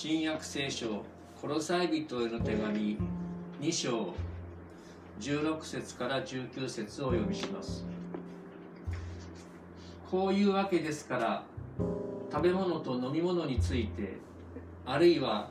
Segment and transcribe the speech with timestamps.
[0.00, 1.04] 新約聖書
[1.42, 2.96] コロサイ人への手紙
[3.60, 4.14] 2章
[5.18, 7.84] 16節から19節をお読みします。
[10.08, 11.42] こういうわけですから
[12.30, 14.18] 食べ物と飲み物について
[14.86, 15.48] あるいは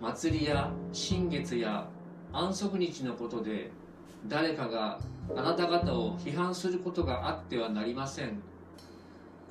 [0.00, 1.86] 祭りや新月や
[2.32, 3.70] 安息日のことで
[4.28, 4.98] 誰かが
[5.36, 8.40] あなた方を批判することがあってはなりません。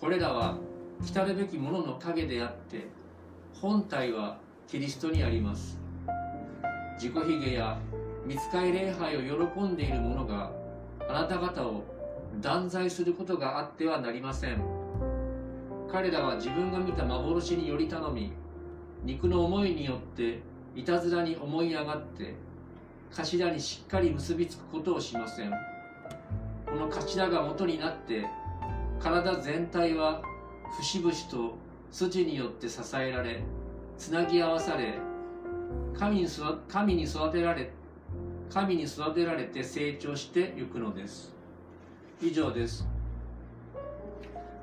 [0.01, 0.57] これらは
[1.05, 2.87] 来るべきものの影であって
[3.53, 5.79] 本体はキリストにあります。
[6.95, 7.77] 自己ひげや
[8.25, 10.51] 見つかり礼拝を喜んでいる者が
[11.07, 11.83] あなた方を
[12.41, 14.61] 断罪することがあってはなりません。
[15.91, 18.31] 彼らは自分が見た幻により頼み
[19.03, 20.39] 肉の思いによって
[20.75, 22.35] いたずらに思い上がって
[23.11, 25.51] 頭にしっかり結びつくことをしません。
[26.65, 28.27] この頭が元になって
[28.99, 30.21] 体全体は
[30.77, 31.57] 節々と
[31.91, 33.41] 筋によって支えられ
[33.97, 34.99] つなぎ合わされ
[35.97, 36.27] 神に
[36.67, 37.71] 神に育てられ
[38.49, 41.33] 神に育てられて成長していくのです。
[42.21, 42.87] 以上です。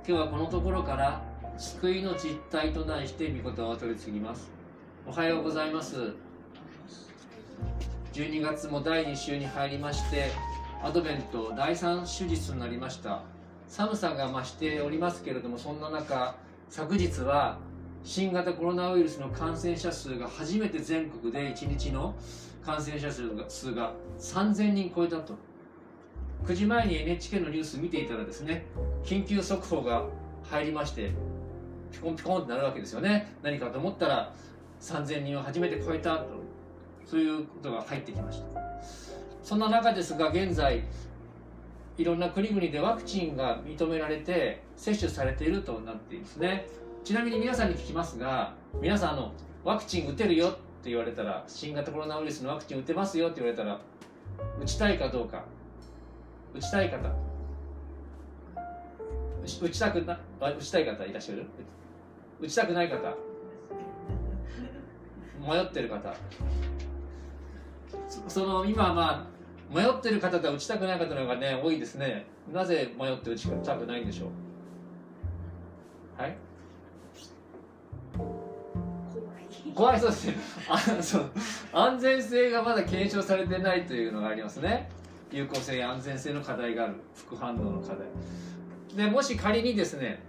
[0.07, 1.23] 今日はこのところから
[1.57, 4.51] 救いの実態と題して御言葉を取り次ぎます。
[5.07, 6.15] おはようございます。
[8.13, 10.31] 12月も第2週に入りまして
[10.83, 13.23] アドベント第3手術になりました。
[13.69, 16.35] 寒さが増しておりますけれどもそんな中
[16.69, 17.59] 昨日は
[18.03, 22.15] 新型コロナウイルスの感染者数が初めて全国で1日の
[22.65, 23.29] 感染者数
[23.75, 25.35] が3000人超えたと。
[26.45, 28.67] 9時前に NHK のニュース見ていたらですね
[29.05, 30.05] 緊急速報が
[30.45, 31.13] 入りまして
[31.91, 33.35] ピコンピコンってなるわけですよね。
[33.43, 34.35] 何かと思ったら
[34.81, 36.27] 3000人を初めて超えたと
[37.07, 38.47] そういうことが入ってきました。
[39.43, 40.83] そんな中ですが現在
[41.99, 46.67] いろんな国々でワクチンが認められて接種されているとなっていますね。
[47.03, 49.33] ちなみに皆さんに聞きますが皆さんあの
[49.65, 50.51] ワクチン打てるよっ
[50.83, 53.81] て言われたら新型コロナウイルスのワクチン打てますよって言われたら
[54.61, 55.45] 打ちたいかどうか。
[56.55, 57.15] 打ちたい方。
[59.63, 61.47] 打ちたくな打ちたい方いらっしゃる？
[62.41, 63.15] 打ちたくない方。
[65.41, 66.15] 迷ってる方。
[68.29, 69.36] その今まあ
[69.71, 72.27] 迷ってる方と打ちたくない方の方がね多いですね。
[72.53, 74.27] なぜ迷って打ちたくないんでしょ
[76.19, 76.23] う？
[76.23, 76.37] はい？
[79.75, 80.01] 怖い。
[80.01, 80.37] そうですね。
[80.69, 81.31] あそう。
[81.73, 84.89] 安全性がまだ検証されてないというのがありますね。
[85.33, 86.95] 有効性安全性の課題がある。
[87.15, 87.99] 副反応の課題。
[88.95, 90.23] でもし仮にですね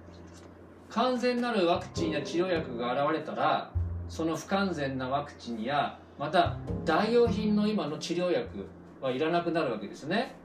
[0.89, 3.71] 完全なるワクチンや治療薬が現れたら
[4.09, 8.65] その不完全なワクチンやまた代用品の今の治療薬
[9.01, 9.19] はい。
[9.19, 10.35] らなくなるわけですね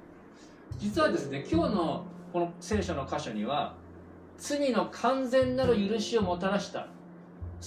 [0.79, 3.75] 実はですね今日のこの聖書の箇所には
[4.39, 6.89] 罪の完全なる許しをもたらした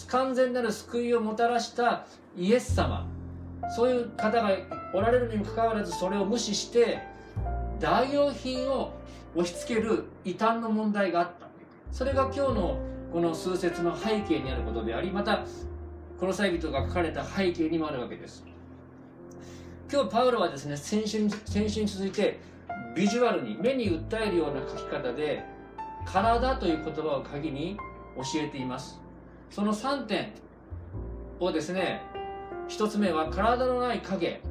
[0.07, 3.07] 完全なる救いをもたらしたイエス様
[3.75, 4.49] そういう方が
[4.93, 6.99] おられるにもかかわらずそれを無視して
[7.79, 8.93] 代用品を
[9.35, 11.45] 押し付ける異端の問題があった。
[11.95, 12.77] それが今日の
[13.13, 15.45] この数節の背景にあることでありまた
[16.19, 18.45] この際人が書かれた背景にもあるわけです
[19.91, 22.39] 今日パウロはですね先週に先週に続いて
[22.95, 25.43] ビジュアルに目に訴えるような書き方で
[26.05, 27.77] 体という言葉を鍵に
[28.15, 28.99] 教えています。
[29.51, 30.31] その3点
[31.39, 32.01] をですね
[32.67, 34.41] 1つ目は体のない影。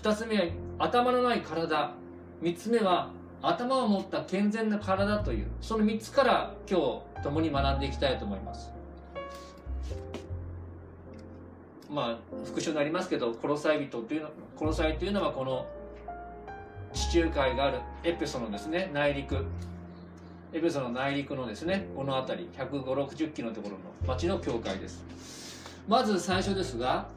[0.00, 0.44] 2つ目は
[0.78, 1.92] 頭のない体。
[2.40, 3.10] 3つ目は
[3.42, 8.70] 頭を持った健全な体というその3つから今日共に学んでいきたいと思います。
[11.90, 15.66] まあ復習になりますけど殺さい人というの殺さいというのはこの
[16.92, 19.44] 地中海があるエペソのですね内陸。
[20.52, 25.04] エペソの内陸のですねこの辺り15060キロのところの町の教会です。
[25.86, 27.08] まず最初ですが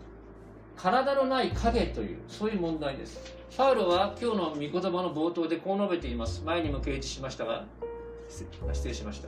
[0.76, 3.20] 体のない影というそういう問題です。
[3.56, 6.44] パウロは今日の御言葉の冒頭でこう述べています。
[6.44, 7.66] 前にも掲示しましたが
[8.72, 9.28] 失礼しました。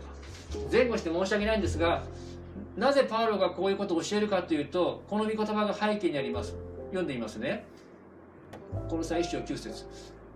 [0.71, 2.03] 前後して申し訳ないんですが
[2.75, 6.55] なぜパウロがこういうことを教えるかというとこの御言葉が背景にあります。
[6.87, 7.65] 読んでみますね。
[8.89, 9.85] この際一章9節。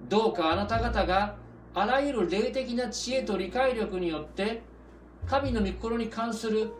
[0.07, 1.35] どうかあなた方が
[1.75, 4.61] あらゆる霊的な知恵と理解力によって
[5.25, 6.71] 神の御心に関する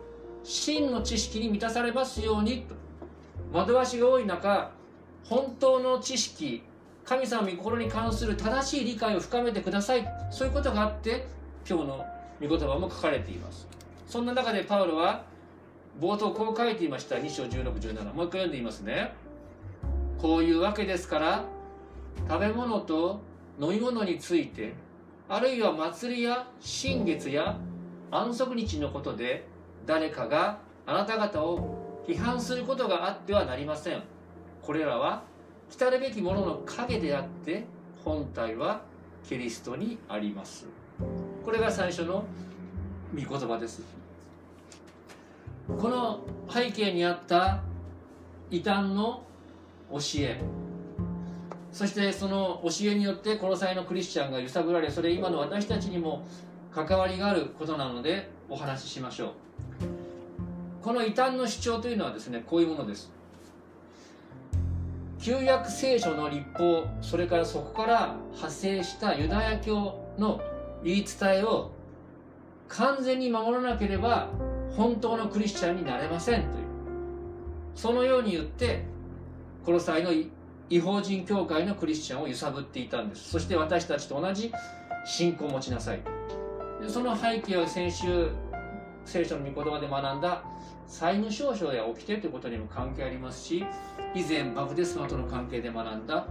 [0.42, 2.62] 真の知識に満たされますように。
[2.62, 2.74] と
[3.52, 4.70] 惑わしが多い中
[5.24, 6.62] 本当の知識
[7.04, 10.06] 神様の御心に関する正しい理解を深めてください。
[10.30, 11.26] そういうことがあって
[11.68, 12.06] 今日の
[12.40, 13.66] 御言葉も書かれています。
[14.06, 15.24] そんな中でパウロは
[15.98, 17.16] 冒頭こう書いていました。
[17.16, 19.14] 2章1617もう一回読んでいますね。
[20.18, 21.44] こういうわけですから
[22.28, 23.20] 食べ物と
[23.58, 24.74] 飲み物について
[25.28, 27.58] あるいは祭りや新月や
[28.10, 29.46] 安息日のことで
[29.86, 34.02] 誰かがあなた方を批判することがあってはなりません。
[34.62, 35.22] これらは
[35.70, 37.64] 来るべきものの影であって
[38.04, 38.82] 本体は
[39.28, 40.66] キリストにあります。
[41.44, 42.24] これが最初の
[43.14, 43.99] 御言葉です。
[45.78, 47.60] この背景にあった
[48.50, 49.22] 異端の
[49.90, 50.40] 教え。
[51.72, 56.26] そしてその教えによって殺されのクリスチャンが揺さぶられそれ今の私たちにも
[56.72, 59.30] 関わりがあることなのでお話ししましょう。
[60.82, 63.12] この異端の主張というのはですねこういうものです。
[65.20, 70.40] 旧約聖書の立法それからそこから派生したユダヤ教の
[70.82, 71.70] 言い伝えを
[72.68, 74.28] 完全に守らなければ
[74.76, 76.70] 本当のクリスチャンになれませんという。
[77.74, 78.84] そのように言って
[79.64, 80.10] この際の
[80.68, 83.30] 違法人教会のクリスチャンを揺さぶっていたんです。
[83.30, 84.52] そして私たちと同じ
[85.04, 86.00] 信仰を持ちなさい
[86.86, 88.30] その背景を先週
[89.04, 90.42] 聖書の御言葉で学んだ
[90.86, 93.64] 債務証書や掟ということにも関係ありますし
[94.14, 96.26] 以前バプテスマとの関係で学んだ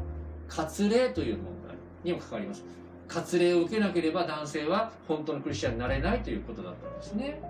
[0.50, 2.64] 割礼という問題にも関わります。
[3.08, 7.42] 割礼を受けなければ男性は本当のクリスチャンになれないということだったんですね。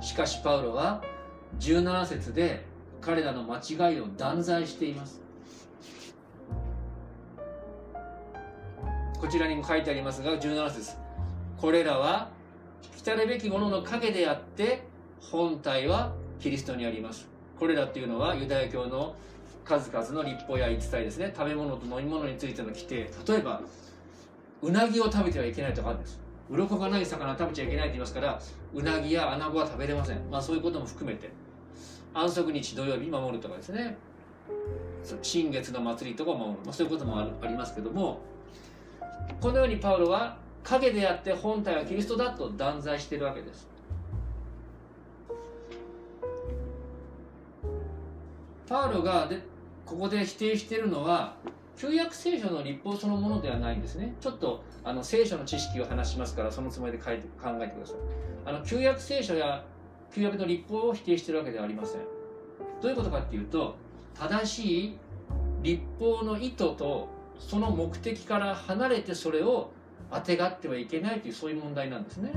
[0.00, 1.02] しかしパウロは
[1.58, 2.64] 17節で
[3.00, 5.20] 彼らの間違いを断罪しています。
[9.20, 10.96] こちらにも書いてありますが17節。
[11.56, 12.30] これらは
[13.02, 14.82] 来るべきものの影であって
[15.20, 17.28] 本体はキリストにあります。
[17.58, 19.16] これらっていうのはユダヤ教の
[19.64, 21.32] 数々の立法や言い伝えですね。
[21.36, 23.10] 食べ物と飲み物についての規定。
[23.26, 23.60] 例えば
[24.62, 26.27] うなぎを食べてはいけないとかあるんです。
[26.50, 28.40] 鱗がない魚食べちゃいけないって言いますから
[28.74, 30.30] うなぎやアナゴは食べれません。
[30.30, 31.30] まあそういうことも含めて。
[32.14, 33.96] 安息日土曜日守るとかですね。
[35.22, 38.20] 新月の祭りとか守る、まあ、そういうこともありますけども。
[39.40, 43.68] このようにパウロは影であって本体はキリストだと断罪しているわけです。
[48.68, 49.40] パウロがで
[49.86, 51.34] ここで否定しているのは
[51.78, 54.12] 旧約聖書の立法そのものではないんですね。
[54.20, 57.96] ちょっとあの聖書の知識を話しますからそのつもりで書いて考えてください。
[58.46, 59.64] あの旧約聖書や
[60.12, 62.00] 旧約の立法を否定しているわけではありません。
[62.82, 63.76] どういうことかっていうと
[64.18, 64.98] 正しい
[65.62, 67.08] 立法の意図と
[67.38, 69.70] その目的から離れてそれを
[70.10, 72.32] あてがってはいけないというそういう問題なんですね。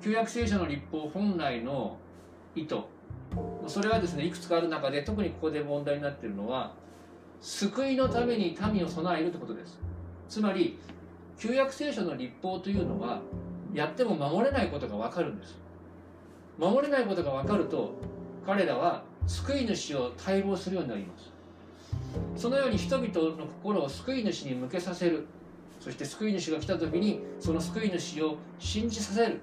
[0.00, 1.96] 旧約聖書の立法本来の
[2.54, 2.76] 意図。
[3.66, 6.72] それはですねいくつかある中で特にここで問題になっているのは
[7.40, 9.78] 救いのために民を備えるということです。
[10.28, 10.78] つまり
[11.38, 13.20] 旧約聖書の立法というのは
[13.72, 15.58] やっても守れないことが分かるんです。
[16.58, 17.94] 守れないことが分かると
[18.44, 21.30] 彼らは救い主を待望するようになります。
[22.36, 25.26] そのように人々の心を救い主に向けさせる。
[25.80, 29.40] そして救い主が来た時にその救い主を信じさせる。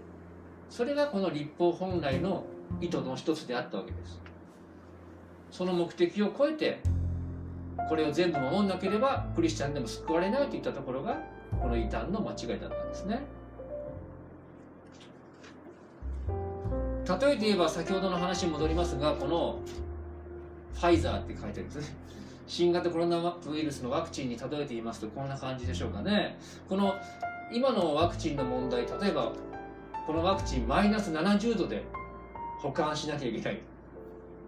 [0.69, 2.43] それがこの立法本来の
[2.81, 4.19] 意図の一つであったわけです。
[5.51, 6.79] その目的を超えて
[7.89, 11.17] これを全部守んなければクリスチャンでも救われないといったところが
[11.61, 13.21] この異端の間違いだったんですね。
[17.07, 19.59] 例えて言えば先ほどの話に戻りますがこの
[20.73, 21.95] ファイザーって書いてあるんですね。
[22.47, 26.37] 新型コロナウイルスのワクチンに例えて言いますとこんな感じでしょうかね。
[26.67, 26.95] この
[27.51, 29.33] 今のワクチンの問題例えば
[30.05, 31.83] このワクチンマイナス70度で
[32.59, 33.59] 保管しなきゃいけない。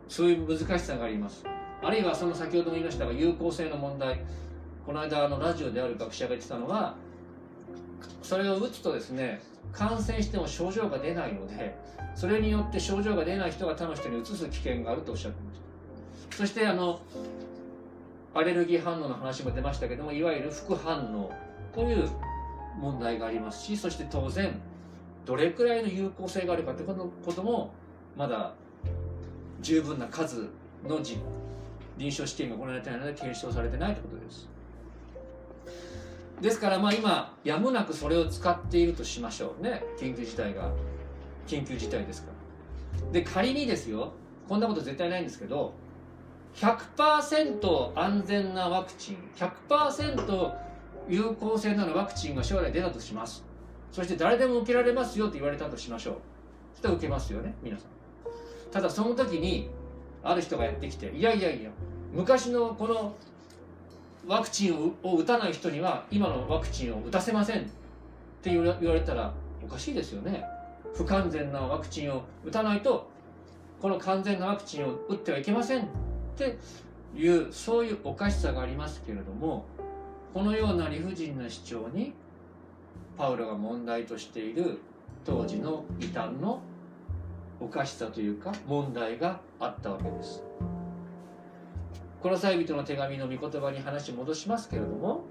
[0.07, 1.43] そういう難しさがあります。
[1.85, 4.19] あるいはその先ほども言いましたが有効性の問題。
[4.87, 6.95] この間あのラジオである学者が言ってたのは
[8.23, 11.75] それを打つとですね感染しても症状が出ないので
[12.15, 15.59] それによって症状が出ない人が他の人にうつす危険があるとおっしゃってまし
[16.29, 16.37] た。
[16.37, 16.99] そしてあの
[18.33, 21.31] アレルギー反応の話も出ましたけどもいわゆる副反応
[21.73, 22.09] という
[22.79, 24.59] 問題がありますしそして当然
[25.25, 27.73] どれくらいの有効性があるかということも
[28.17, 28.53] まだ
[29.61, 30.49] 十分な数
[30.87, 31.19] の実
[31.97, 34.49] 臨床試験が行われてないので検証されてないということです。
[36.41, 39.83] ですからまあ今やむなくそれを使っているとしましょうね。
[39.97, 40.71] 緊急事態が。
[41.47, 42.31] 緊急事態ですか
[43.05, 43.11] ら。
[43.11, 44.11] で仮にですよ。
[44.47, 45.73] こんなこと絶対ないんですけど
[46.55, 50.53] 100%安全なワクチン100%
[51.09, 53.43] 有効性のあるワクチンが将来出たとします。
[53.91, 56.15] そして誰でも受けられますよと言われたとしましょう。
[56.73, 57.87] そしたら受けますよね皆さん。
[58.71, 59.69] ただその時に
[60.25, 61.69] ある人がやってきていやいやいや
[62.13, 63.15] 昔のこの
[64.27, 67.63] ワクチンを打たない人には今のワクチンを打たせませんっ
[68.41, 69.31] て言われたら
[69.63, 70.43] おかしいですよね。
[70.95, 73.09] 不完全なワクチンを打たないと
[73.81, 75.85] この完全なワクチンを打ってはいけませんっ
[76.37, 76.57] て
[77.15, 79.65] いうそういうおかしさがありますけれども
[80.33, 82.13] このような理不尽な主張に
[83.17, 84.79] パウロが問題としている
[85.25, 86.61] 当時の異端の
[87.59, 90.43] おかしさというか問題があったわけです。
[92.21, 95.25] この際人の手紙の御言葉に話戻しますけれども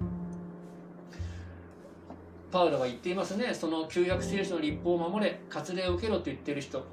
[2.52, 3.52] パウロが言っていますね。
[3.52, 6.84] その旧約聖書の立法を守れ割礼を受けろと言ってる人。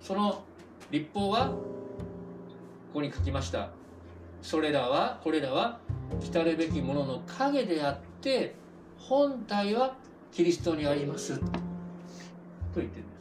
[0.00, 0.42] その
[0.90, 1.56] 立法はこ
[2.94, 3.70] こに書きました。
[4.42, 5.78] それらはこれらは
[6.20, 8.54] 来るべきものの影であって
[8.98, 9.94] 本体は
[10.32, 11.38] キリストにあります。
[11.38, 11.44] と
[12.76, 13.13] 言ってる。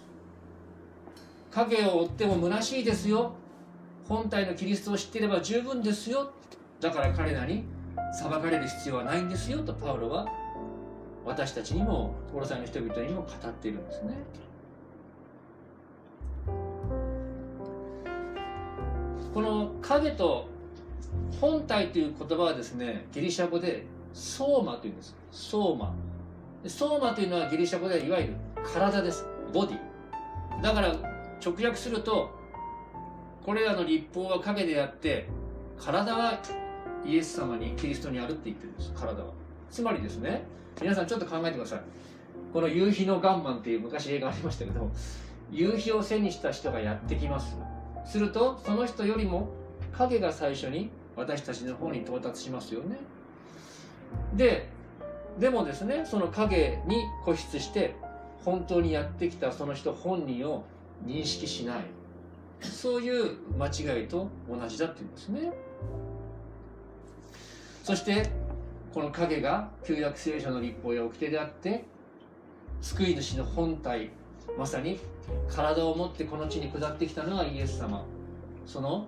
[1.53, 3.33] 影を追っても虚しいですよ。
[4.07, 6.31] 本体のキリストを知っていれば十分ですよ。
[6.81, 7.63] だから彼らに
[8.19, 9.59] 裁かれる必要はないんですよ。
[9.59, 10.27] とパウロは
[11.23, 14.13] 私たちにも殺されの人々にも語っているんですね。
[19.31, 20.47] この影と
[21.39, 25.15] 本体という言葉はですねギリシャ語でソーマというんです。
[25.31, 25.93] ソーマ。
[26.65, 28.33] ソーマというのはギリシャ語ではいわゆる
[28.73, 29.25] 体です。
[29.53, 30.61] ボディ。
[30.61, 31.12] だから
[31.43, 32.31] 直訳すると
[33.45, 35.27] これらの立法は影であって
[35.77, 36.39] 体は
[37.05, 39.31] イエス様にキリストにあるって言ってるんです体は。
[39.69, 40.45] つまりですね
[40.81, 41.81] 皆さんちょっと考えてください。
[42.53, 44.89] この夕日のガンマンっていう昔映画ありましたけど
[45.51, 47.57] 夕日を背にした人がやってきます。
[48.05, 49.49] するとその人よりも
[49.91, 52.97] 影が最初に私たちの方に到達しますよね。
[54.35, 54.69] で
[55.39, 57.95] でもですねその影に固執して
[58.45, 60.63] 本当にやってきたその人本人を
[61.05, 61.83] 認識しない。
[62.61, 65.51] そういう間違いと同じだっていうんですね。
[67.83, 68.29] そして
[68.93, 71.83] この影が旧約聖書の立法や掟であって
[72.81, 74.11] 救い主の本体
[74.57, 74.99] まさに
[75.49, 78.05] 体を持ってこの地に下ってきたのがイエス様。
[78.65, 79.07] その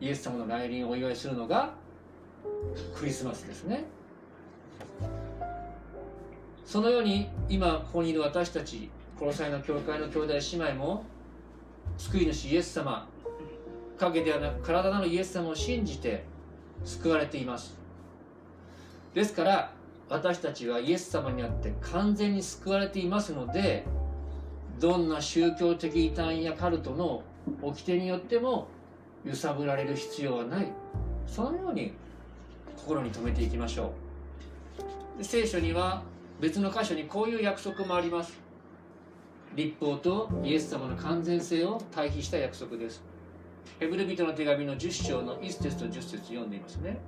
[0.00, 1.74] イエス様の来臨をお祝いするのが
[2.94, 3.84] クリスマスですね。
[6.64, 11.04] そのように今ここにいる私たちこの際の教会の兄弟姉妹も
[11.98, 13.08] 救い主イエス様
[13.98, 16.24] 影ではなく体なのイエス様を信じて
[16.84, 17.74] 救われています。
[19.14, 19.72] ですから
[20.08, 23.84] 私たちはイエス様にあって完全に救われていますので
[24.78, 27.22] どんな宗教的異端やカルトの
[27.62, 28.68] 掟によっても
[29.24, 30.66] 揺さぶられる必要はない。
[31.26, 31.92] そのように
[32.76, 33.92] 心に留めていきましょ
[35.18, 35.24] う。
[35.24, 36.02] 聖書には
[36.40, 38.45] 別の箇所にこういう約束もあります。
[39.56, 43.02] 立法とイエス様の完全性を対比した約束です。
[43.80, 46.98] ヘブル人の手紙の10章の1節と10節読んでいますね。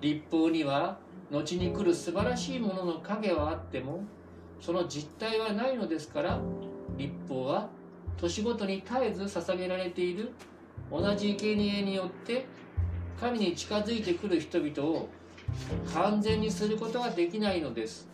[0.00, 0.98] 立法には
[1.30, 4.04] 後に来る素晴らしいものの影はあっても
[4.58, 6.40] その実態はないのですから
[6.96, 7.68] 立法は
[8.16, 10.32] 年ごとに絶えず捧げられている
[10.90, 12.46] 同じ生贄によって
[13.20, 15.08] 神に近づいてくる人々を
[15.92, 18.08] 完全にすることができないのです。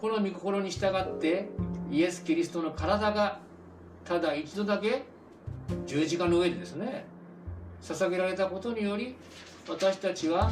[0.00, 1.48] この御心に従って
[1.92, 3.38] イエス・キリストの体が
[4.02, 5.02] ただ一度だけ
[5.86, 7.04] 十字架の上でですね
[7.82, 9.14] 捧げられたことにより
[9.68, 10.50] 私たちは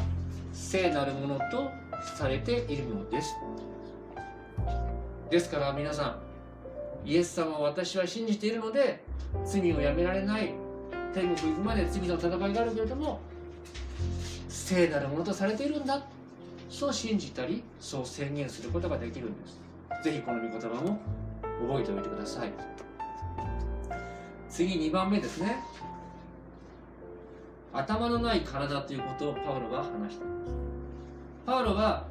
[0.53, 1.71] 聖なるものと
[2.15, 3.33] されているのです。
[5.31, 6.19] ですから皆さ
[7.05, 9.03] んイエス様を私は信じているので
[9.43, 10.53] 罪をやめられない
[11.13, 13.19] 天国行くまで罪の戦いがあるけれども
[14.47, 16.03] 聖なるものとされているんだ
[16.69, 19.59] そう信じたりそう宣言することができるんです。
[20.03, 20.99] ぜひこの御言葉も
[21.67, 22.53] 覚えておいてください。
[24.49, 25.63] 次2番目ですね。
[27.73, 30.25] 頭のない体ということをパウロは話して
[31.45, 32.05] パウロは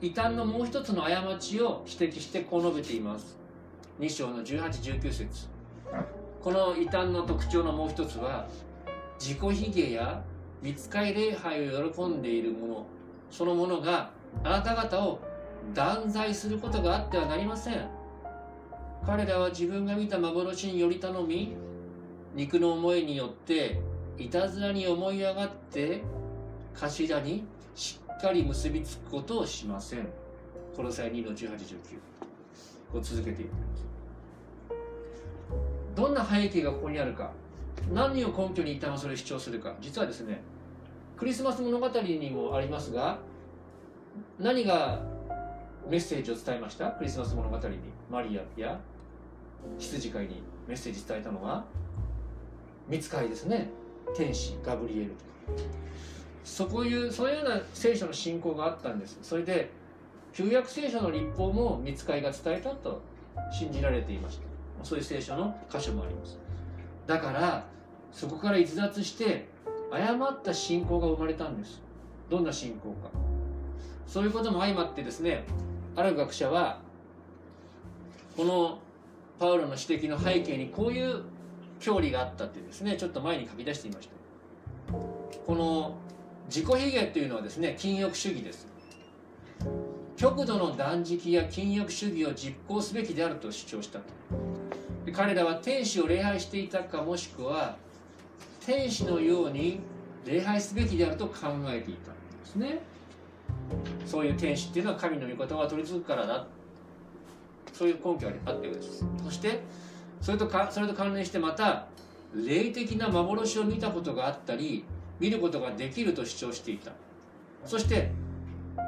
[0.00, 3.36] 異端のもう一つの過ちを指摘してこう述べています。
[4.00, 5.48] 2章の1819節。
[6.42, 8.46] この異端の特徴のもう一つは
[9.18, 10.22] 自己卑下や
[10.62, 12.84] 見つかり礼拝を喜んでいる者。
[13.30, 14.10] そのものが
[14.44, 15.20] あなた方を
[15.74, 17.95] 断罪することがあってはなりません。
[19.04, 21.56] 彼らは自分が見た幻により頼み
[22.34, 23.80] 肉の思いによって
[24.18, 26.02] いたずらに思い上がって
[26.74, 30.08] 頭にしっかり結びつくことをしません。
[30.76, 31.46] この際2の1819
[32.92, 33.86] こう続けていきます
[35.94, 37.32] どんな背景がここにあるか。
[37.92, 39.74] 何を根拠に一旦それを主張するか。
[39.80, 40.42] 実はですね
[41.16, 43.18] クリスマス物語にもありますが
[44.38, 45.00] 何が
[45.88, 46.90] メッセージを伝えました？
[46.90, 47.78] クリスマス物語に。
[48.10, 48.78] マリアや
[49.78, 51.64] 羊飼いにメッセージ伝えたのは？
[52.88, 53.70] 見つかりですね。
[54.16, 55.10] 天使ガブリエル。
[55.10, 55.68] とか
[56.44, 59.18] そこいうそういうような聖書の信仰があったんです。
[59.22, 59.70] それで
[60.32, 63.00] 旧約聖書の立法も見つかりが伝えたと
[63.52, 64.84] 信じられていました。
[64.84, 66.38] そういう聖書の箇所もあります。
[67.06, 67.66] だから
[68.12, 69.48] そこから逸脱して
[69.90, 71.80] 誤った信仰が生まれたんです。
[72.28, 73.10] どんな信仰か。
[74.06, 75.44] そういうことも相まってですね
[75.96, 76.78] ある学者は
[78.36, 78.78] この
[79.38, 81.22] パウロの指摘の背景にこういう
[81.80, 84.14] 教理があったってですねちょっと前に書き出してみました。
[85.46, 85.96] この
[86.48, 88.66] 自己卑下というのはですね禁欲主義です。
[90.16, 94.04] 極度の断食や禁欲主義を実行すべきであると主張したと。
[95.12, 97.76] 彼らは天使を礼拝していたかもしくは
[98.64, 99.80] 天使のように
[100.24, 102.80] 礼拝すべきであると考えていたんですね。
[104.04, 106.46] そういう天使っていうのは神の御言葉を取り継ぐからだ。
[107.72, 109.04] そういう根拠があったようです。
[109.22, 109.62] そして
[110.20, 111.86] それとかそれと関連してまた
[112.34, 114.84] 霊的な幻を見たことがあったり
[115.20, 116.92] 見ることができると主張していた。
[117.64, 118.12] そして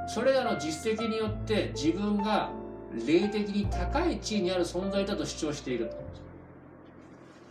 [0.06, 2.50] それらの実績によって自分が
[3.06, 5.90] 霊的に高い地位にある存在だと主張している。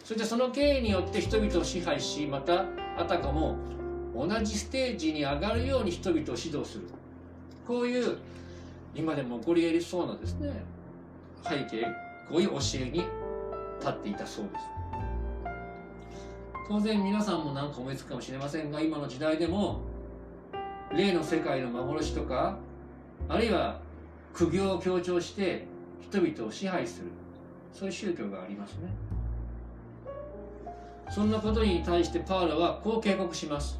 [0.04, 2.66] そしてその経緯によって人々を支配しまた
[2.98, 3.58] あたかも
[4.16, 6.88] 同じステージに上がるように人々を指導する。
[7.68, 8.18] こういう
[8.96, 10.64] 今でも起こり得りそうなですね
[11.44, 11.86] 背景
[12.30, 13.04] こういう教えに
[13.80, 14.66] 立っていたそうです。
[16.68, 19.80] 当然皆さんも何か思いつくかもしれませんが今の時代でも
[20.92, 22.58] 霊の世界の幻とか
[23.30, 23.80] あるいは
[24.34, 25.66] 苦行を強調して
[26.02, 27.08] 人々を支配する
[27.74, 28.90] そういう宗教がありますね。
[31.10, 33.80] そんなことに対してパウロはこう警告します。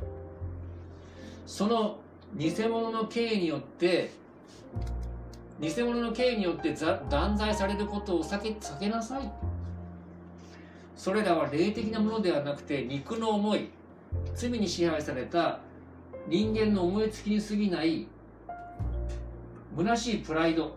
[1.46, 1.98] その
[2.36, 4.12] 偽物の刑によって
[5.60, 6.76] 偽物の刑によって
[7.10, 9.32] 断罪されることを避け避けなさい。
[10.96, 13.70] それらは霊的なものではなくて肉の思い
[14.36, 15.60] 罪に支配された
[16.28, 18.08] 人間の思いつきに過ぎない
[19.76, 20.76] 虚しいプライド。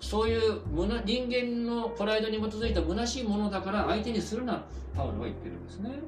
[0.00, 0.60] そういう
[1.04, 4.64] 人間のプライドに基づいた虚しいものだから相手にするな
[4.96, 6.00] パウロは言ってるんですね。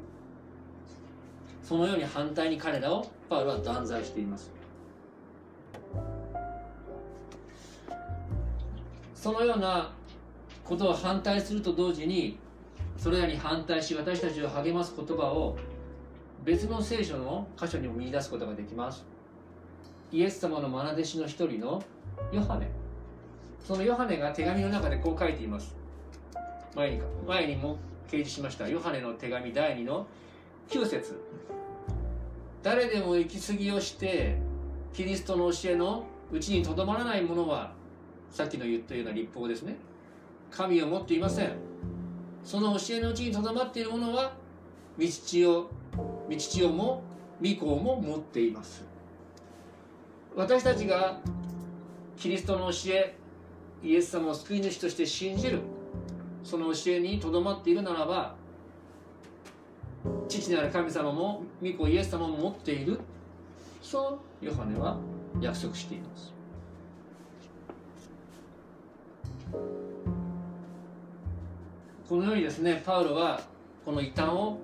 [1.63, 4.51] そのように反対に彼らをパウロは断罪しています。
[9.15, 9.93] そのような
[10.65, 12.39] ことを反対すると同時に
[12.97, 15.57] それらに反対し私たちを励ます言葉を
[16.45, 19.05] 別の聖書の箇所にも見出すことができます。
[20.11, 21.83] イエス様の愛弟子の一人の
[22.33, 22.69] ヨハネ。
[23.65, 25.77] そのヨハネが手紙の中でこう書いています。
[26.75, 27.77] 前に前にも
[28.09, 28.69] 掲示しました。
[28.69, 30.07] ヨハネの手紙第2の
[30.73, 31.21] 9節。
[32.63, 34.39] 誰でも行き過ぎをして
[34.95, 37.73] キリストの教えのうちにとどまらない者は
[38.31, 39.77] さっきの言ったような立法ですね。
[40.51, 41.53] 神を持っていません。
[42.43, 44.33] その教えのうちにとどまっている者は
[44.99, 45.69] 道地を
[46.31, 47.03] 道地をも
[47.43, 48.83] 御子も持っています。
[50.35, 51.21] 私たちが
[52.17, 53.15] キリストの教え
[53.83, 55.61] イエス様を救い主として信じる
[56.43, 58.41] その教えにとどまっているならば
[60.29, 62.99] 父なる神様も御子イエス様も持っている。
[63.81, 64.97] そうヨハネは
[65.41, 66.33] 約束しています。
[72.09, 73.41] このようにですねパウロは
[73.85, 74.59] この異端を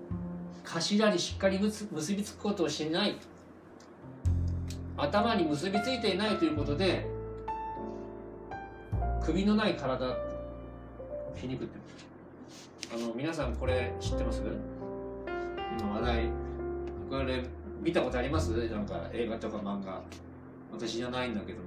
[0.64, 3.16] 頭にしっかり結びつくことをしない
[4.96, 7.06] 頭に結びついていないということで
[9.24, 10.16] 首のない体
[11.34, 11.78] 皮肉って
[12.94, 14.42] あの皆さんこれ知ってます？
[15.78, 16.30] 今話題
[17.10, 17.44] これ
[17.80, 18.50] 見たことあります？
[18.68, 20.00] なんか映画とか漫画。
[20.72, 21.58] 私じゃないんだけど。
[21.60, 21.64] も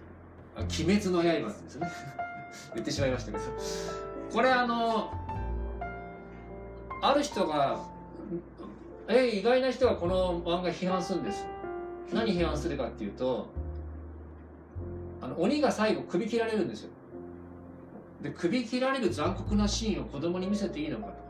[0.56, 0.68] 「鬼
[0.98, 1.88] 滅の刃」ですね。
[2.74, 3.44] 言ってしまいましたけど。
[4.32, 5.12] これあの
[7.02, 7.78] ある人が
[9.08, 11.46] え意外な人がこの漫画批判するんです。
[12.12, 13.48] 何批判するかっていうと
[15.20, 16.90] あの鬼が最後首切られるんですよ。
[18.22, 21.23] で首切られる残酷なシーンを子供に見せていいのかと。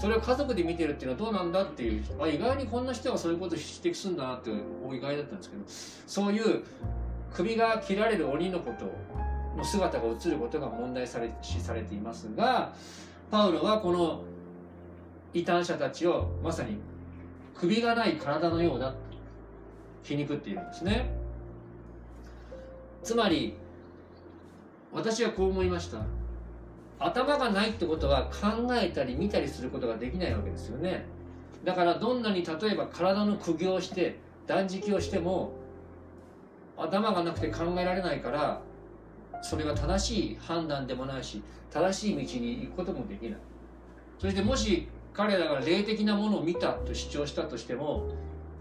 [0.00, 5.62] それを家族で見てるっていうのはどうなんだっていうあ意外にこんな人がそういうこと指摘するんだなって意外だったんですけど
[6.06, 6.64] そういう
[7.32, 8.84] 首が切られる鬼のこと
[9.56, 12.74] の姿が映ることが問題され視されていますが
[13.30, 14.22] パウロはこの
[15.32, 16.78] 異端者たちをまさに
[17.54, 18.98] 首がない体のようだと
[20.02, 21.10] 皮肉っていうんですね。
[23.02, 23.54] つまり
[24.92, 25.98] 私はこう思いました。
[26.98, 31.04] 頭がないってことは考えたり見たりすることができないわけですよね。
[31.64, 35.52] だからどんなに例えば体の苦行をして断食をしても
[36.76, 38.60] 頭がなくて考えられないから
[39.42, 43.38] それは正しい判断でもないし正しい道に行くこともできない。
[44.18, 48.08] そしてもし彼らが霊的なものを見たと主張したとしても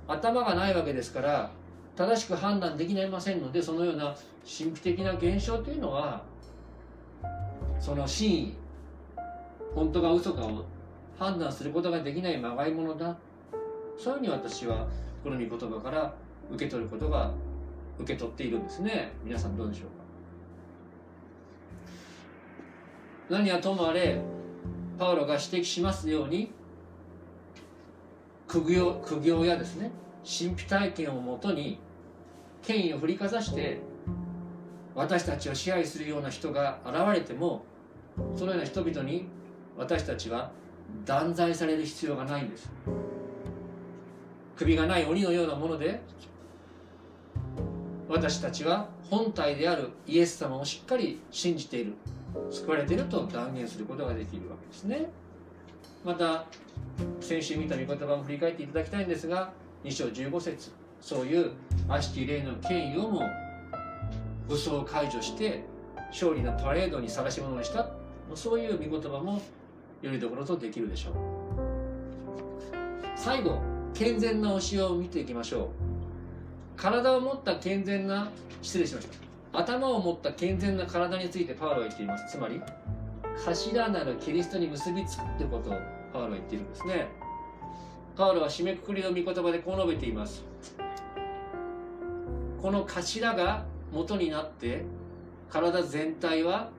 [0.07, 1.51] 頭がないわけですから
[1.95, 6.23] 正しく判断できませんのでそのような神秘的な現象というのは
[7.85, 8.53] その真意
[9.75, 10.65] 本当か嘘かを
[11.19, 13.15] 判断することができないまがいものだ。
[13.95, 14.87] そういうふうに私は
[15.23, 16.11] この御言葉から
[16.51, 17.31] 受け取ることが
[17.99, 19.11] 受け取っているんですね。
[19.23, 19.85] 皆さんどうでしょ
[23.29, 23.35] うか？
[23.37, 24.19] 何はともあれ
[24.97, 26.51] パウロが指摘しますように
[28.47, 29.91] 苦行苦行やですね。
[30.23, 31.77] 神秘体験をもとに
[32.63, 33.79] 権威を振りかざして
[34.95, 37.63] 私たちを支配するような人が現れても
[38.35, 39.27] そのような人々に
[39.77, 40.51] 私たちは
[41.05, 42.69] 断罪される必要がないんです。
[44.55, 46.01] 首がない鬼のようなもので
[48.07, 51.93] 私たちは本体であるイエス様をしっかり信じている
[52.51, 55.09] 救われていると断言することができるわけですね。
[56.03, 56.45] また
[57.19, 59.51] 先週見た御言葉を振り返っていただきたいんですが
[59.83, 61.51] 2章15節そういう
[61.87, 63.21] 悪しき霊の権威をも
[64.47, 65.63] 武装解除して
[66.09, 68.04] 勝利のパレードに探し物にした。
[68.33, 69.41] そういう御言葉も
[70.01, 71.13] よりどころとできるでしょう。
[73.15, 73.59] 最後
[73.93, 75.67] 健全な教えを見ていきましょう。
[76.75, 78.29] 体を持った健全な
[78.61, 79.07] 失礼しまし
[79.51, 79.59] た。
[79.59, 82.37] 頭を持った健全な体についてパウロは言っています。
[82.37, 82.61] つまり
[83.37, 85.73] 頭なるキリストに結びつくってことを
[86.13, 87.07] パウロは言っているんですね
[88.15, 90.43] パウロは締めくくりの御言葉でこう述べています
[92.61, 94.85] この頭が元になって
[95.49, 96.69] 体全体は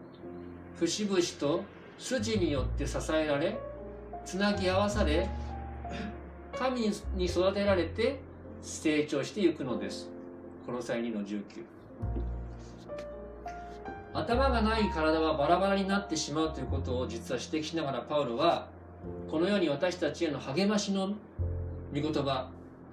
[0.79, 1.65] 節々と
[1.99, 3.57] 筋によって支えられ
[4.25, 5.29] つなぎ合わされ
[6.57, 8.21] 神に育てられて
[8.62, 10.09] 成長していくのです。
[10.67, 11.43] この際2の19
[14.12, 18.67] 頭がない体はバラバラになってしまうということを実は指摘しながらパウロは
[19.31, 21.09] このように私たちへの励ましの
[21.95, 22.49] 御言葉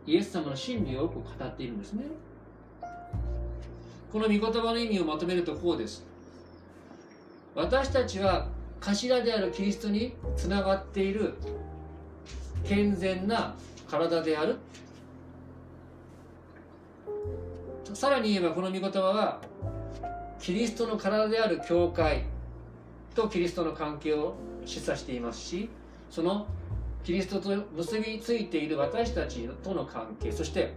[0.06, 2.04] イエス様の真理をよく語っているんですね。
[4.12, 6.06] この御言葉の意味をまとめるとこうです。
[7.56, 8.48] 私たちは
[8.80, 11.36] 頭であるキリストにつながっている
[12.66, 13.56] 健全な
[13.90, 14.58] 体である。
[17.94, 19.42] さらに言えばこの御言葉は
[20.40, 22.24] キリストの体である教会
[23.16, 24.36] とキリストの関係を
[24.66, 25.70] 示唆していますし
[26.10, 26.48] その
[27.04, 30.74] キリストと結びついている私たちとの関係そして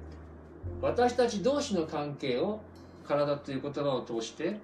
[0.81, 2.61] 私たち同士の関係を
[3.07, 4.59] 体という言葉を通して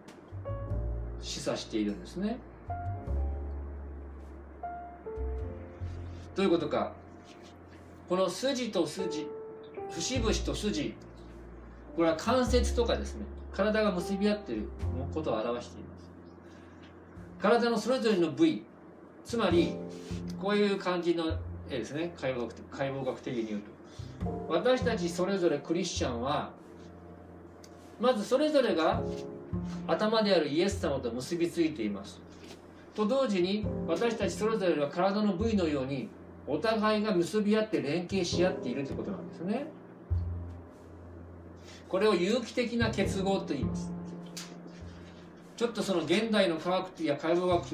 [1.23, 2.39] 示唆しているんですね。
[6.35, 6.93] どういうことか。
[8.09, 9.27] この筋と筋
[9.91, 10.95] 節々と筋。
[11.97, 13.25] これは関節とかですね。
[13.53, 14.69] 体が結び合っている
[15.15, 16.11] ことを表しています。
[17.39, 18.65] 体のそれぞれの部位。
[19.25, 19.75] つまり
[20.41, 21.25] こういう感じの
[21.71, 22.13] 絵ですね。
[22.19, 23.73] 解剖学解剖学的に言うと。
[24.49, 26.51] 私たちそれぞれクリスチャンは
[28.01, 29.03] まずそれぞれが
[29.87, 32.21] 頭であるイエス様と結びついています。
[32.95, 36.09] と同時に私たちそれぞれは体の部位のように
[36.47, 39.67] お互いが結び合って連携し合っているということなんですね。
[41.89, 43.93] これを有機的な結合と言います。
[45.57, 47.67] ちょっとその現代の科学や解剖学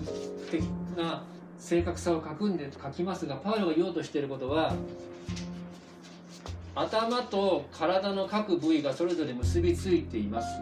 [0.51, 0.62] 的
[0.96, 1.24] な
[1.59, 4.74] 正確さを書くんで書きますがパウロが言おうとしていることは
[6.74, 10.61] 頭と体の各部位がそれぞれ結びついています。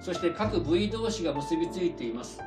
[0.00, 2.40] そして各部位同士が結びついています。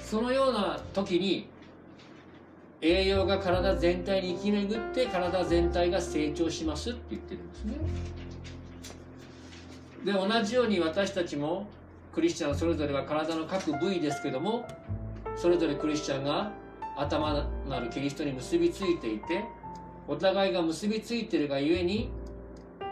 [0.00, 1.48] そのような時に
[2.80, 7.74] 栄養が体全体に行き巡って体全体が成長しますって言ってるんですね。
[10.04, 11.66] で同じように私たちも
[12.14, 14.66] クリスチャンそれぞれは体の各部位ですけども
[15.36, 16.52] それぞれクリスチャンが
[16.96, 19.44] 頭なるキリストに結びついていて
[20.06, 22.10] お互いが結びついてるがゆえに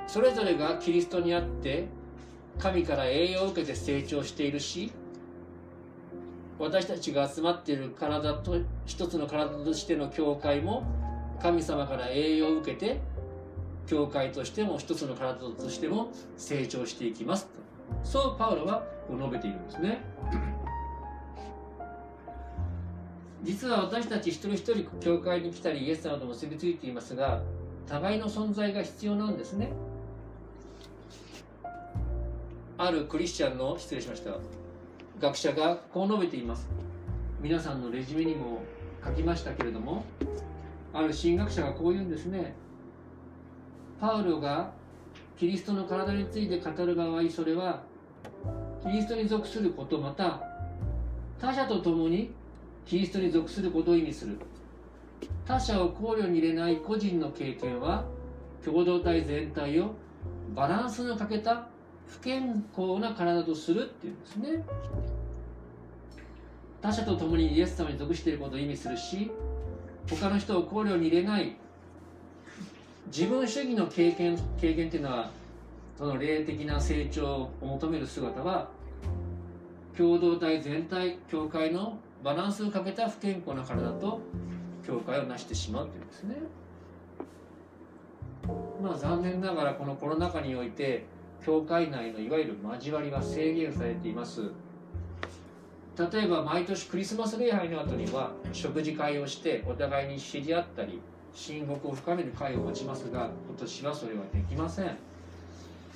[0.06, 1.86] それぞれがキリストにあって
[2.58, 4.92] 神から栄養を受けて成長しているし
[6.58, 10.84] 私たちが集まっている体と一つの体としての教会も
[11.40, 13.00] 神様から栄養を受けて
[13.86, 17.48] 教会としても一つの体としても成長していきます。
[18.02, 20.00] そうパウロは述べているんですね。
[23.44, 27.42] 実は私たち一人一人教会に来たりイエス様と結びついていますが
[27.86, 29.70] 互いの存在が必要なんですね。
[32.78, 34.32] あるクリスチャンの失礼しました。
[35.18, 36.68] 学者がこう述べています。
[37.40, 38.60] 皆さんのレジュメにも
[39.02, 40.04] 書きましたけれども
[40.92, 42.54] ある神学者がこう言うんですね。
[43.98, 44.72] パウロが
[45.38, 47.82] キリストの体について語る場合それは
[48.82, 50.42] キリストに属することまた
[51.40, 52.34] 他者と共に
[52.84, 54.38] キリストに属することを意味する。
[55.46, 58.04] 他者を考慮に入れない個人の経験は
[58.62, 59.94] 共同体全体を
[60.54, 61.68] バランスの欠けた
[62.08, 64.64] 不健康な体とするっていうんですね。
[66.80, 69.30] 他者と共にイエス様に属していることを意味するし
[70.08, 71.56] 他の人を考慮に入れない。
[73.08, 75.30] 自分主義の経験経験っていうのは
[75.96, 78.68] その霊的な成長を求める姿は
[79.96, 84.20] 共同体全体教会のバランスをかけた不健康な体と
[84.86, 86.36] 教会を成してしまうというんですね。
[88.82, 91.06] まあ残念ながらこのコロナ禍において
[91.46, 94.50] 教会内のいわゆる交わりが制限されています。
[95.96, 101.00] 例えば毎年クリスマス礼拝の後には食事会をしてお互いに知り合ったり
[101.32, 104.96] 親睦を深める会を持ちますが今年はそれはできません。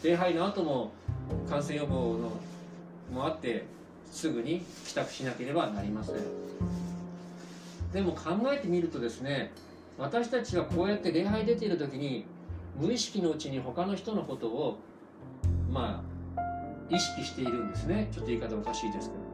[0.04, 0.92] 礼拝の後も
[1.48, 2.30] 感染予防の
[3.12, 3.64] もあって
[4.10, 6.16] すぐに帰宅しなければなりません。
[7.92, 9.50] でも考えてみるとですね
[9.98, 12.24] 私たちはこうやって礼拝出ている時に
[12.78, 14.78] 無意識のうちに他の人のことを
[15.70, 16.11] まあ
[16.94, 18.09] 意識しているんですね。
[18.12, 19.30] ちょっと言い方おかしいですけど。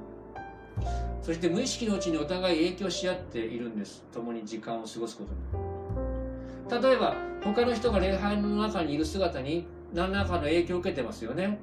[1.22, 4.04] そして無意識のうちにお互い影響し合っているんです。
[4.12, 6.82] 共に時間を過ごすことに。
[6.82, 11.58] 例えば他の人が礼拝の中にいる姿に何らかの影響を受けてますよね。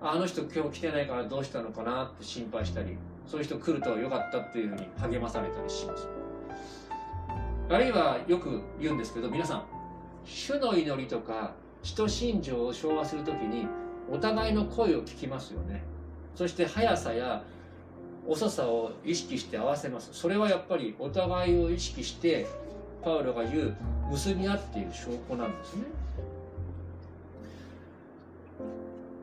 [0.00, 6.08] あの人今日来てないからどうしたのかなって心配したりそういう人来るとよかったっていうふうに励まされたりします。
[7.68, 9.64] あるいはよく言うんですけど皆さん
[10.24, 13.66] 主の祈りとか人心情を昭和するときに
[14.10, 15.82] お互いの声を聞きますよね。
[16.34, 17.42] そして速さや
[18.26, 20.10] 遅さを意識して合わせます。
[20.12, 22.46] それはやっぱりお互いを意識して
[23.02, 23.76] パウロが言う
[24.10, 25.84] 結び合っている証拠なんですね。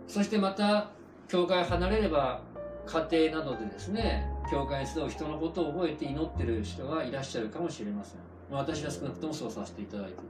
[0.07, 0.89] そしてまた
[1.27, 2.41] 教会離れれば
[2.85, 8.19] 家庭などでですね教会に集う人のことを覚えて祈ってる人がいらっしゃるかもしれません。
[8.51, 10.21] 私は少なくともそうさせていただいている。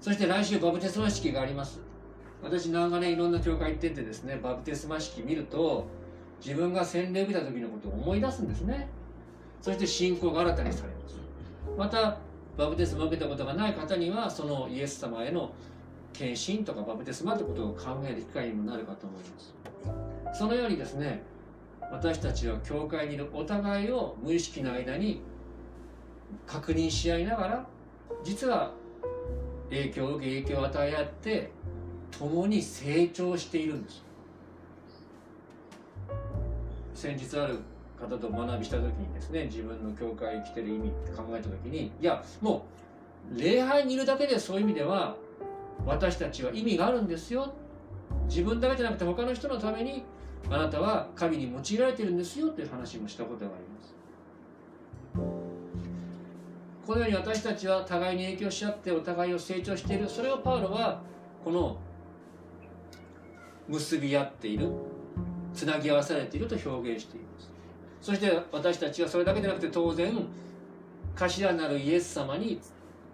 [0.00, 1.80] そして来週バプテスマ式があります。
[2.42, 5.86] 私長年いろんな教会行っててですねバプテスマ式見ると
[6.44, 8.88] 自分が洗礼を受けた時のことを思い出すんですね。
[9.60, 11.20] そして信仰が新たにされます。
[11.76, 12.18] また
[12.56, 15.52] バプテスマを受けたことがない方にはそのイエス様への
[16.12, 20.38] 献身とかバプテスマってことを考える機会にもなるかと思います。
[20.38, 21.22] そのようにですね
[21.90, 25.22] 私たちは教会にいるお互いを無意識の間に
[26.46, 27.66] 確認し合いながら
[28.22, 28.72] 実は
[29.70, 31.50] 影響を受け影響を与え合って
[32.10, 34.02] 共に成長しているんです。
[36.94, 37.58] 先日ある
[37.98, 42.64] 方と学びした時にですね自分の教会に来てる意味って考えた時にいやも
[43.32, 45.16] う礼拝にいるだけでそういう意味では
[45.86, 47.52] 私たちは意味があるんですよ。
[48.28, 50.04] 自分だけじゃなくて他の人のために
[50.50, 52.48] あなたは神に用いられてるんですよ。
[52.48, 53.94] という話もしたことがあります。
[56.86, 60.08] このように私たちは互いに影響し合ってお互いを成長している。
[60.08, 61.00] それをパウロは
[61.44, 61.76] この
[63.68, 64.68] 結び合っている
[65.54, 67.50] つなぎ合わされていると表現しています。
[68.00, 70.14] そして私たちはそれだけでなくて当然
[71.14, 72.60] 頭なるイエス様に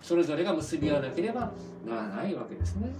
[0.02, 1.50] それぞれが結び合わなければ
[1.86, 2.90] ならないわけですね。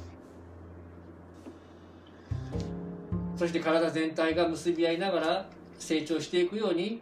[3.37, 5.47] そして体全体が結び合いながら
[5.79, 7.01] 成長していくように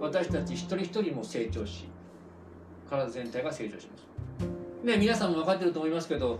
[0.00, 1.88] 私たち一人一人も成長し
[2.88, 4.86] 体全体が成長します。
[4.86, 6.38] ね皆さんも分かってると思いますけど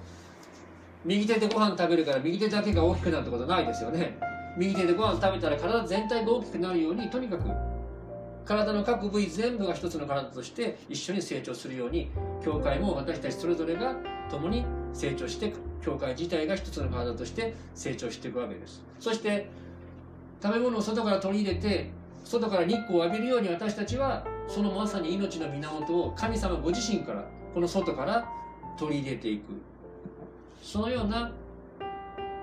[1.04, 4.18] 右手でご飯食べるから右手だけが大きくなるってことないですよね。
[4.56, 7.48] 右手でご飯食べたら体全体が大きくなるようにとにかく
[8.44, 12.10] 体の各部位全部が一つの体として一緒に成長するように
[12.44, 13.94] 教会も私たちそれぞれが
[14.28, 18.82] 共に成長して教会自体が一つの体として成長していくわけです。
[18.98, 19.48] そして
[20.42, 21.90] 食べ物を外から取り入れて
[22.24, 28.28] 外から日光を浴びるように私たちはそのまさに命の源を神様ご自身からこの外から
[28.78, 29.69] 取り入れていく。
[30.62, 31.30] そのような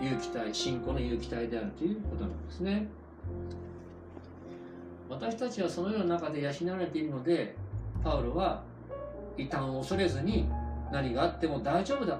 [0.01, 2.87] 有機体信仰の有機体であるということなんですね。
[5.09, 7.55] 私たちはそのような中で養われているので
[8.03, 8.61] パウロは
[9.37, 10.49] 異端を恐れずに
[10.91, 12.19] 何があっても大丈夫だ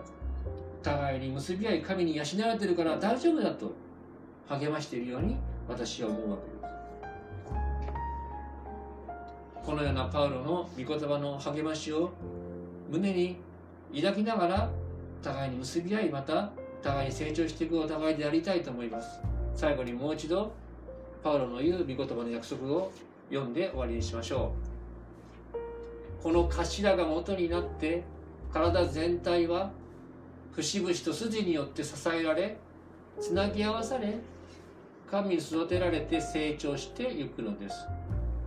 [0.82, 3.72] 互いに結び合い神に養われているから大丈夫だと。
[4.50, 5.36] 励ましているように
[5.68, 6.58] 私は思うわけです。
[9.66, 12.12] このようなパウロの御言葉の励ましを
[12.90, 13.36] 胸に
[13.94, 14.70] 抱きながら
[15.22, 16.52] 互いに結び合いまた
[16.82, 19.20] 互いに成長していくお互いでありたいと思います。
[19.56, 20.54] 最後にもう一度
[21.24, 22.92] パウロの言う御言葉の約束を
[23.30, 24.54] 読んで終わりにしましょ
[26.22, 26.24] う。
[26.24, 28.04] この頭が元になって
[28.54, 29.72] 体全体は
[30.52, 32.58] 節々と筋によって支えられ
[33.20, 34.16] つなぎ合わされ
[35.10, 37.86] 神に育てられて成長していくのです。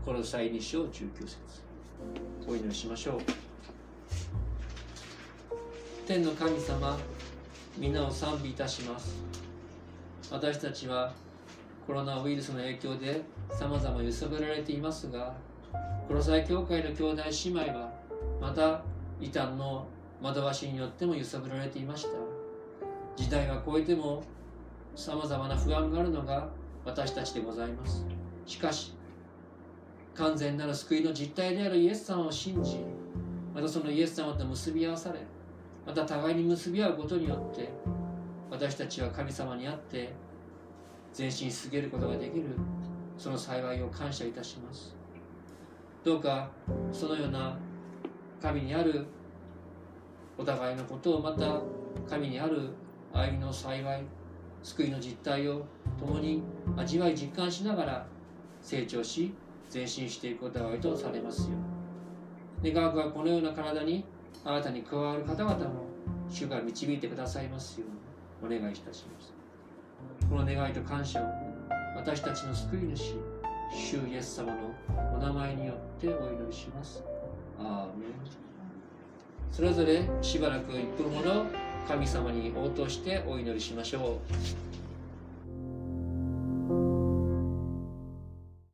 [0.04, 1.36] この際2章19節。
[2.46, 3.49] お祈りしましょう。
[6.06, 6.98] 天の神様
[7.78, 9.22] 皆を賛美いたします。
[10.30, 11.12] 私たちは
[11.86, 15.34] コロナウイルスの影響で様々揺さぶられていますが
[16.08, 17.92] コロサイ教会の兄弟姉妹は
[18.40, 18.82] また
[19.20, 19.86] 異端の
[20.20, 22.10] 惑わしによっても揺さぶられていました。
[23.16, 24.22] 時代が超えても
[24.94, 26.48] 様々な不安があるのが
[26.84, 28.04] 私たちでございます。
[28.46, 28.94] しかし
[30.14, 32.78] 完全なる救いの実態であるイエス様を信じ
[33.54, 35.20] またそのイエス様と結び合わされ
[35.86, 37.70] また互いに結び合うことによって
[38.50, 40.12] 私たちは神様にあって
[41.16, 42.44] 前進し続けることができる
[43.16, 44.96] その幸いを感謝いたします。
[46.02, 46.50] どうか
[46.92, 47.58] そのような
[48.40, 49.04] 神にある
[50.38, 51.60] お互いのことをまた
[52.08, 52.70] 神にある
[53.12, 54.02] 愛の幸い
[54.62, 55.66] 救いの実態を
[55.98, 56.42] 共に
[56.76, 58.06] 味わい実感しながら
[58.62, 59.34] 成長し
[59.72, 61.56] 前進していくことがいとされますよ。
[62.62, 64.04] 願わくはこのような体に
[64.44, 65.86] 新たに加わる方々も
[66.28, 67.86] 主が導いてくださいますよ
[68.42, 69.32] うにお願いいたします。
[70.28, 71.26] この願いと感謝を
[71.96, 73.16] 私たちの救い主
[73.72, 74.74] 主イエス様の
[75.14, 77.02] お名前によってお祈りします。
[77.58, 78.10] アーメン。
[79.52, 81.44] それぞれしばらく一分ほど
[81.86, 84.89] 神様に応答してお祈りしましょう。